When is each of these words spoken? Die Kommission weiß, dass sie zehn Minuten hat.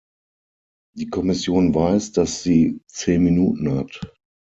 Die 0.97 1.05
Kommission 1.11 1.75
weiß, 1.75 2.11
dass 2.13 2.41
sie 2.41 2.81
zehn 2.87 3.21
Minuten 3.21 3.75
hat. 3.77 4.01